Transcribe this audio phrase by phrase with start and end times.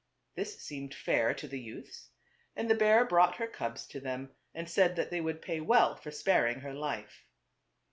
[0.35, 2.09] This seemed fair to the youths;
[2.55, 5.95] and the bear brought her cubs to them and said that they would pay well
[5.95, 7.27] for sparing her life.